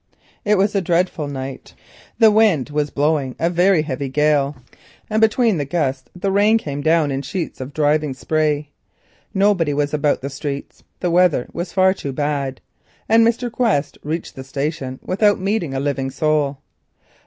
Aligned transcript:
It 0.43 0.57
was 0.57 0.73
a 0.73 0.81
dreadful 0.81 1.27
night, 1.27 1.75
the 2.17 2.31
wind 2.31 2.71
was 2.71 2.89
blowing 2.89 3.35
a 3.37 3.53
heavy 3.83 4.09
gale, 4.09 4.55
and 5.11 5.21
between 5.21 5.59
the 5.59 5.63
gusts 5.65 6.09
the 6.15 6.31
rain 6.31 6.57
came 6.57 6.81
down 6.81 7.11
in 7.11 7.21
sheets 7.21 7.61
of 7.61 7.71
driving 7.71 8.15
spray. 8.15 8.71
Nobody 9.31 9.75
was 9.75 9.93
about 9.93 10.21
the 10.21 10.29
streets—the 10.31 11.11
weather 11.11 11.45
was 11.53 11.71
far 11.71 11.93
too 11.93 12.13
bad; 12.13 12.61
and 13.07 13.23
Mr. 13.23 13.51
Quest 13.51 13.99
reached 14.03 14.33
the 14.35 14.43
station 14.43 14.99
without 15.03 15.39
meeting 15.39 15.75
a 15.75 15.79
living 15.79 16.09
soul. 16.09 16.57